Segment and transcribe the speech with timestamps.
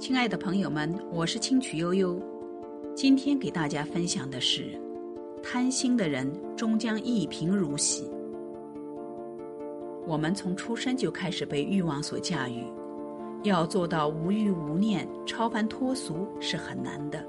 [0.00, 2.18] 亲爱的朋友们，我是清曲悠悠，
[2.94, 4.64] 今天给大家分享的是：
[5.42, 6.26] 贪心的人
[6.56, 8.10] 终将一贫如洗。
[10.06, 12.64] 我们从出生就开始被欲望所驾驭，
[13.42, 17.22] 要做到无欲无念、超凡脱俗是很难的。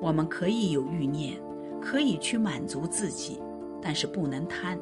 [0.00, 1.34] 我们可以有欲念，
[1.78, 3.38] 可以去满足自己，
[3.82, 4.80] 但是不能贪。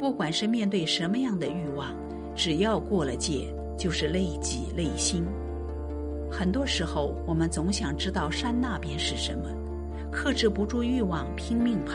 [0.00, 1.94] 不管是面对什么样的欲望，
[2.34, 3.46] 只要过了界，
[3.78, 5.24] 就是累己累心。
[6.32, 9.50] 很多时候，我们总想知道山那边是什么，
[10.10, 11.92] 克制不住欲望，拼命爬。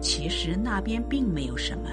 [0.00, 1.90] 其实那边并没有什么，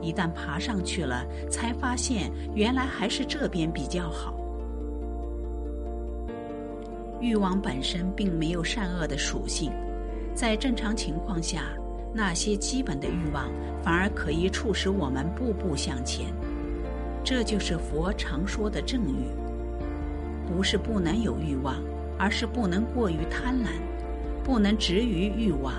[0.00, 4.38] 一旦爬上去了，才发现原来还是这边比较好。
[7.20, 9.72] 欲望本身并没有善恶的属性，
[10.34, 11.64] 在正常情况下，
[12.14, 13.50] 那些基本的欲望
[13.82, 16.26] 反而可以促使我们步步向前。
[17.24, 19.26] 这就是佛常说的正欲。
[20.46, 21.76] 不是不能有欲望，
[22.18, 23.68] 而是不能过于贪婪，
[24.44, 25.74] 不能执于欲望。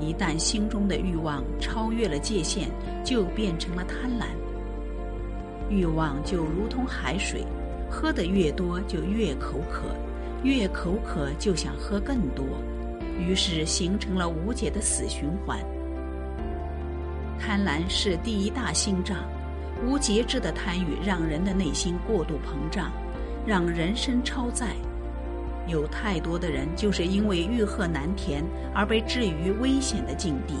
[0.00, 2.68] 一旦心中的欲望超越了界限，
[3.04, 4.26] 就变成了贪婪。
[5.70, 7.44] 欲望就如同海水，
[7.90, 9.84] 喝得越多就越口渴，
[10.42, 12.44] 越口渴就想喝更多，
[13.18, 15.58] 于是形成了无解的死循环。
[17.38, 19.16] 贪婪是第一大心脏，
[19.84, 22.90] 无节制的贪欲让人的内心过度膨胀。
[23.48, 24.76] 让人生超载，
[25.66, 30.56] 有太多的人就是因为欲壑难填而被置于危险的境地。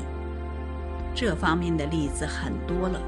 [1.14, 2.98] 这方面的例子很多了。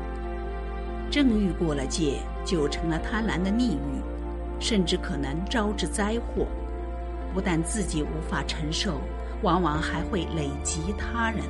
[1.11, 4.03] 正欲过了界，就成了贪婪的逆欲，
[4.61, 6.47] 甚至可能招致灾祸。
[7.33, 9.01] 不但自己无法承受，
[9.41, 11.41] 往往还会累及他人。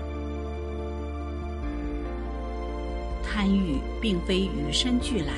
[3.25, 5.33] 贪欲并非与生俱来。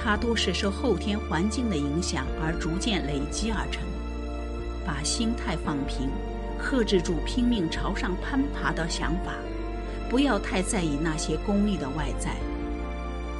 [0.00, 3.82] 它都是受后天环境的影响而逐渐累积而成。
[4.86, 6.08] 把心态放平，
[6.58, 9.34] 克制住拼命朝上攀爬的想法，
[10.08, 12.36] 不要太在意那些功利的外在，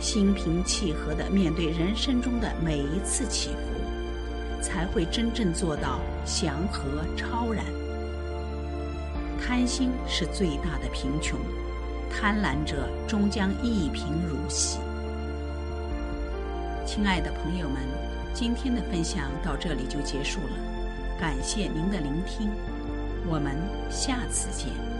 [0.00, 6.82] 心平气和地面对人生中的每一次起伏，才会真正做到祥和
[7.16, 7.64] 超然。
[9.40, 11.38] 贪心是最大的贫穷，
[12.10, 14.78] 贪婪者终将一贫如洗。
[16.88, 17.82] 亲爱的朋友们，
[18.32, 20.54] 今天的分享到这里就结束了，
[21.20, 22.50] 感谢您的聆听，
[23.26, 23.54] 我们
[23.90, 24.97] 下次见。